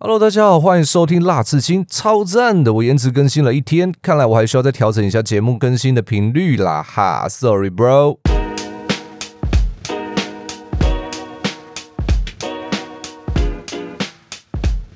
[0.00, 2.72] Hello，大家好，欢迎收听辣刺青，超赞的！
[2.72, 8.18] 我延迟更新了一天，看来我还需要再调整一下节目更新的频率啦，哈，Sorry bro。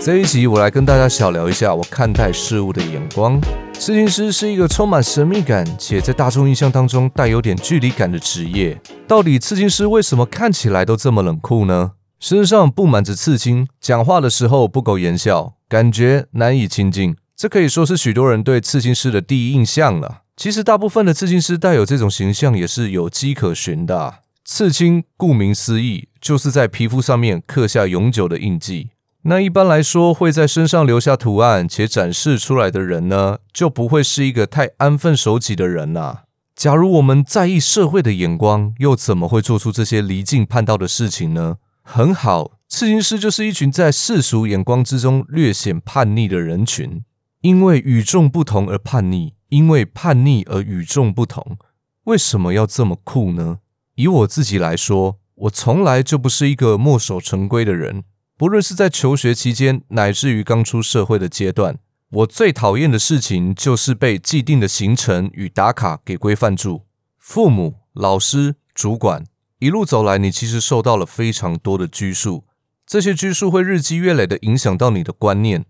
[0.00, 3.40] 这一集我来跟大家小聊一下我看待事物的眼光。
[3.72, 8.80] 刺青师是一个充满神秘感且在大众印象当中带有点距离感的职业。
[9.08, 11.90] 到底刺青师为什么看起来都这么冷酷呢？
[12.24, 17.14] 身上布满着刺青，讲话的时候不苟言笑，感觉难以亲近。
[17.36, 20.22] 这可以说是许多人对刺青师的第一印象了。
[20.34, 24.20] 其实大部分的刺青师带有这种形象也是有迹可循的。
[24.42, 28.88] 刺青顾名思义，就是在皮肤上面刻下永久的印记。
[29.24, 36.20] 那一般来说，会在身上留下图案且展示出来的人呢，就不会是一个太安分守己的人呐。
[36.56, 41.56] 假如我们在意社会的眼光，又怎么会做出这些离经叛道的事情呢？
[41.86, 47.04] 很好，刺青师就是一群在世俗眼光之中略显叛逆的人群，
[47.42, 51.58] 因为与众不同而叛逆，因为叛逆而与众不同。
[52.04, 53.58] 为什么要这么酷呢？
[53.96, 58.04] 以我自己来说，我从来就不是一个墨守成规的人。
[58.36, 61.78] 不论是在求学期间，乃至于刚出社会的阶段，
[62.10, 66.86] 我最讨厌的事情就是被既定的行程与打卡给规范住。
[67.18, 69.24] 父母、老师、主管
[69.64, 72.44] 一路走来，你其实受到了非常多的拘束，
[72.86, 75.64] 这些拘束会日积月累的影响到你的观念。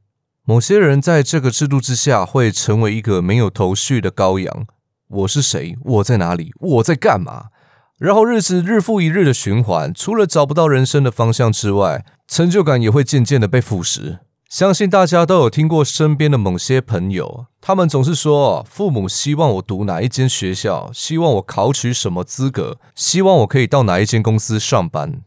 [0.45, 4.67] 某些人在这个制度之下，会成为一个没有头绪的羔羊。
[5.07, 5.77] 我是谁？
[5.85, 6.51] 我在哪里？
[6.59, 7.51] 我在干嘛？
[7.97, 14.19] 然后日子日复一日的循环，除了找不到人生的方向之外，成就感也会渐渐的被腐蚀。
[14.49, 25.23] 相信大家都有听过身边的某些朋友，他们总是说，父母希望我读哪一间学校，希望我考取什么资格，希望我可以到哪一间公司上班。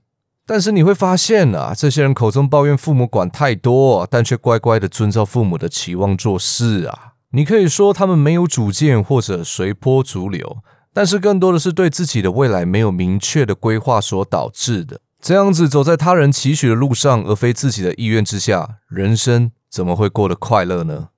[0.45, 7.15] 但是你会发现啊，这些人口中抱怨父母管太多，但却乖乖的遵照父母的期望做事啊。
[7.31, 10.59] 你可以说他们没有主见或者随波逐流，
[10.93, 15.01] 但是更多的是对自己的未来没有明确的规划所导致的。
[15.19, 21.09] 这样子走在他人期许的路上，而非自己的意愿之下，人生怎么会过得快乐呢？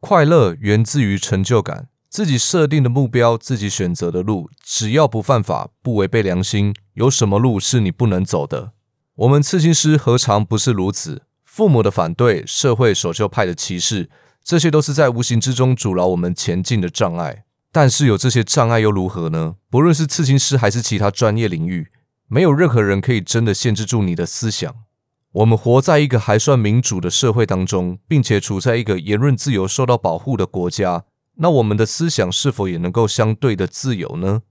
[0.00, 8.72] 快乐源自于成就感，自己设定的目标，自己选择的路，只要不犯法，不违背良心，有什么路是你不能走的？
[9.14, 11.22] 我们刺青师何尝不是如此？
[11.44, 14.10] 父母的反对，社会守旧派的歧视，
[14.44, 17.44] 这些都是在无形之中阻挠我们前进的障碍。
[17.72, 19.54] 但是有这些障碍又如何呢？
[19.70, 21.88] 不论是刺青师还是其他专业领域。
[22.28, 24.74] 没有任何人可以真的限制住你的思想。
[25.32, 31.04] 我们活在一个还算民主的社会当中，并且处在一个言论自由受到保护的国家，
[31.36, 34.42] 那我们的思想是否也能够相对的自由呢？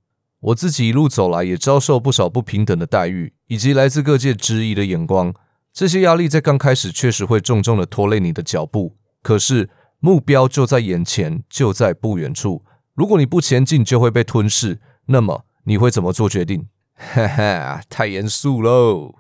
[0.42, 5.34] 我自己一路走来，也遭受不少不平等的待遇，以及来自各界质疑的眼光。
[5.74, 8.96] 这些压力在刚开始确实会重重的拖累你的脚步。
[9.24, 9.70] 可是
[10.00, 12.64] 目标就在眼前，就在不远处。
[12.94, 14.80] 如果你不前进，就会被吞噬。
[15.08, 16.68] 那么你会怎么做决定？
[16.96, 19.16] 哈哈，太严肃喽！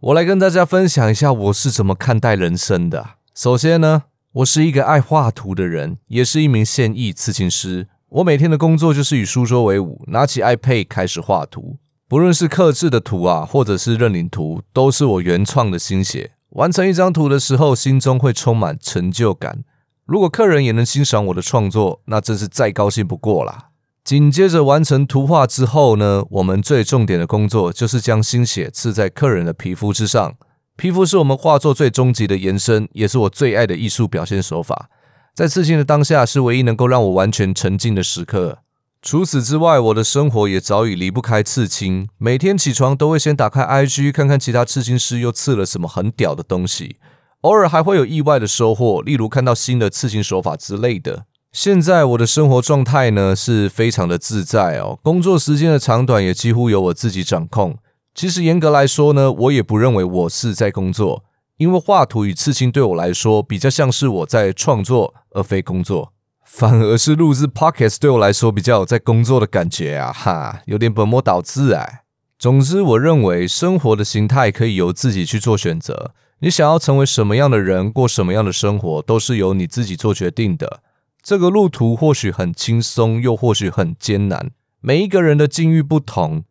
[0.00, 3.10] 我来跟大家分享一下我是怎么看待人生的。
[3.34, 7.88] 首先呢，我是一个爱画图的人，也是一名现役刺青师。
[8.08, 11.76] 我每天的工作就是与书桌为伍，拿起 iPad 开始画图。
[12.08, 16.32] 不论是刻制的图啊，或者是认领图，都是我原创的心血。
[16.50, 19.62] 完成一张图的时候，心中会充满成就感。
[20.06, 23.69] 如果客人也能欣赏我的创作，那真是再高兴不过啦。
[24.10, 30.34] 紧接着完成图画之后呢，我们最重点的工作就是将心血刺在客人的皮肤之上。
[30.76, 34.90] 皮肤是我们画作最终极的延伸，也是我最爱的艺术表现手法。
[35.32, 38.58] 在刺青的当下，是唯一能够让我完全沉浸的时刻。
[39.00, 42.08] 除此之外，我的生活也早已离不开刺青。
[42.18, 46.96] 每天起床都会先打开 IG 看看其他刺青师又刺了什么很屌的东西，
[47.42, 51.26] 偶尔还会有意外的收获，例如看到新的刺青手法之类的。
[51.52, 57.76] 现在我的生活状态呢是非常的自在哦，工作时间的长短也几乎由我自己掌控。
[58.14, 61.24] 其实严格来说呢，我也不认为我是在工作，
[61.56, 66.12] 因为画图与刺青对我来说比较像是我在创作，而非工作。
[66.44, 72.02] 反而是录制 podcast 对我来说比较有在工作的感觉啊，哈，有点本末倒置哎。
[72.38, 80.80] 总之，我认为生活的形态可以由自己去做选择，你想要成为什么样的人，过什么样的生活，都是由你自己做决定的。
[81.22, 84.50] 这个路途或许很轻松，又或许很艰难。
[84.80, 86.44] 每一个人的境遇不同。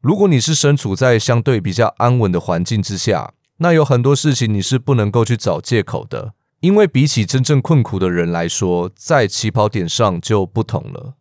[0.00, 11.14] 如果你是身处在相对比较安稳的环境之下，那有很多事情你是不能够去找借口的，因为比起真正困苦的人来说，在起跑点上就不同了。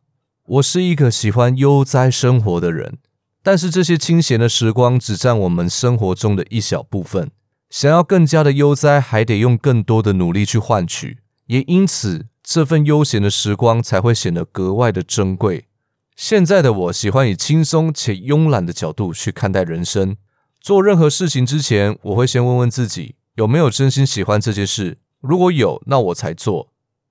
[0.45, 2.97] 我是一个喜欢悠哉生活的人，
[3.41, 7.31] 但是这些清闲的时光只占我们生活中的一小部分。
[7.69, 15.67] 想要更加的悠哉，还得用更多的努力去换取，也因此这份悠闲的时光才会显得格外的珍贵。
[16.15, 20.17] 现在的我喜欢以轻松且慵懒的角度去看待人生。
[20.59, 24.99] 做任何事情之前，我会先问问自己有没有真心喜欢这件事。
[25.21, 26.69] 如果有，那我才做；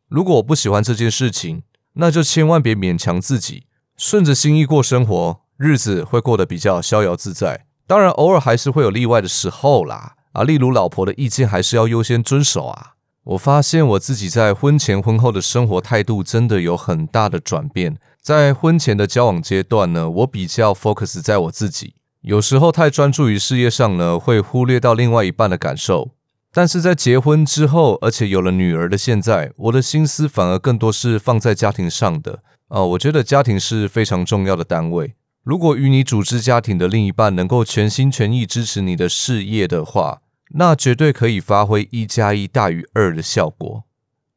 [0.09, 1.63] 如果我不喜欢这件事情，
[1.95, 3.65] 那就千万别勉强自己，
[3.97, 7.67] 顺着心意过生活，日子会过得比较逍遥自在。
[7.87, 10.17] 当然，偶尔还是会有例外的时候啦。
[10.33, 12.95] 啊，例如老婆的意见还是要优先遵守啊。
[13.25, 17.97] 我发现我自己在婚前婚后的生活态度真的有很大的转变。
[18.21, 26.11] 在婚前的交往阶段呢，我比较 focus 在我自己，有时候太专注于事业上呢，会忽略到另外一半的感受。
[26.53, 32.41] 但是在结婚之后，而且有了女儿的现在，我的心思反而更多是放在家庭上的。
[32.69, 35.15] 啊，我觉得家庭是非常重要的单位。
[35.45, 40.21] 如果与你组织家庭的另一半能够全心全意支持你的事业的话，
[40.55, 43.85] 那绝对可以发挥一加一大于二的效果。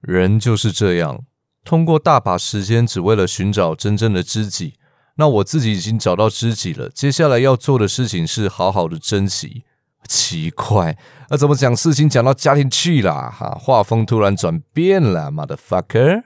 [0.02, 1.24] 人就是这样。
[1.64, 4.76] 通过大把时间只为了寻找真正的知己，
[5.16, 6.90] 那我自己已经找到知己了。
[6.90, 9.64] 接下来要做的事情是好好的珍惜。
[10.08, 10.96] 奇怪，
[11.32, 13.32] 那怎么讲事情讲到家庭去了？
[13.32, 16.22] 哈，画风突然转变了，motherfucker。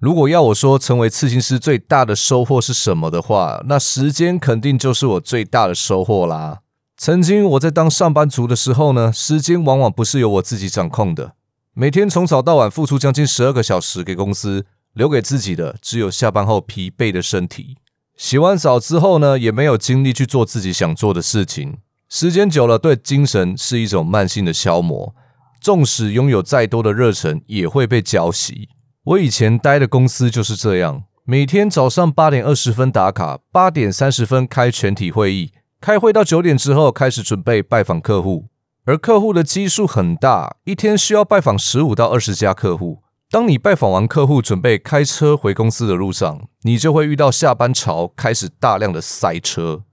[0.00, 6.62] 如果要我说成为刺青师最大的收获是什么的话，那时间肯定就是我最大的收获啦。
[7.02, 11.32] 曾经我在当上班族的时候呢，时间往往不是由我自己掌控的，
[11.72, 14.66] 每天从早到晚付出将近十二个小时给公司。
[14.92, 17.76] 留给自己的只有下班后疲惫的身体。
[18.16, 21.78] 洗完澡之后呢，也没有精力去做自己想做的事情。
[22.08, 25.14] 时间久了，对精神是一种慢性的消磨。
[25.60, 28.66] 纵使拥有再多的热忱，也会被浇熄。
[29.04, 38.48] 我以前待的公司就是这样，每天早上八点二十分打卡，八点三十分开全体会议，开会到九点之后开始准备拜访客户，
[38.84, 43.02] 而客户的基数很大，一天需要拜访十五到二十家客户。
[43.30, 49.84] 当你拜访完客户，准备开车回公司的路上，你就会遇到下班潮，开始大量的塞车。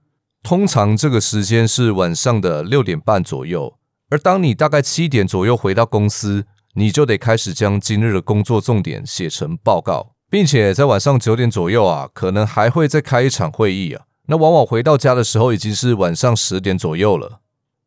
[0.43, 3.75] 通常这个时间是晚上的六点半左右，
[4.09, 14.06] 而当你大概七点左右回到公司，你就得开始将今日的工作重点写成报告，并且在晚上九点左右啊，可能还会再开一场会议啊。
[14.27, 17.39] 那往往回到家的时候，已经是晚上十点左右了。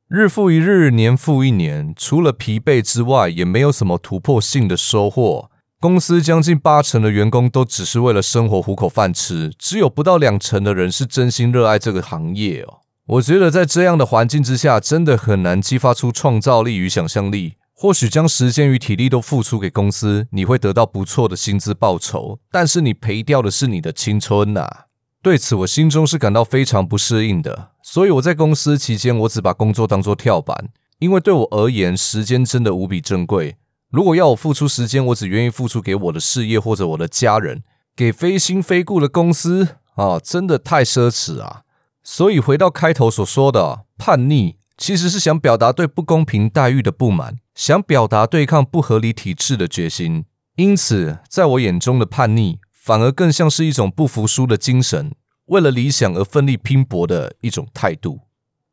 [0.08, 5.50] 日复一日，年复一年，除了疲惫之外，也没有什么突破性的收获。
[5.78, 12.80] 公司将近八成的员工都只是为了生活糊口饭吃，只有不到两成的人是真心热爱这个行业哦。
[13.06, 17.54] 我觉得在这样的环境之下，真的很难激发出创造力与想象力。
[17.72, 24.68] 或许将时间与体力都付出给公司，你会得到不错的薪资报酬，但是你赔掉的是你的青春呐。
[25.22, 27.72] 对此，我心中是感到非常不适应的。
[27.82, 33.56] 所以我在公司期间，我只把工作当作跳板，因为对我而言，时间真的无比珍贵。
[33.90, 37.62] 如果要我付出时间，我只愿意付出给我的事业或者我的家人，
[37.94, 41.62] 给非亲非故的公司啊，真的太奢侈啊！
[42.02, 50.24] 所以回到开头所说的叛逆，其实是想表达对不公平待遇的不满，想表达对抗不合理体制的决心。
[50.56, 52.60] 因此，在我眼中的叛逆。
[52.82, 55.12] 反而更像是一种不服输的精神，
[55.46, 58.20] 为了理想而奋力拼搏的一种态度。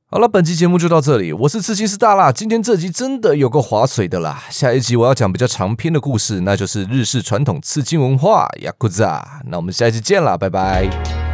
[0.09, 2.31] 好了，本期节目就到这里，我是刺青师大辣。
[2.31, 9.41] 今天这集真的有个划水的啦，下一集我要讲比较长篇的故事，那就是日式传统刺青文化雅库扎。
[9.47, 11.26] 那我们下一集见啦，拜拜。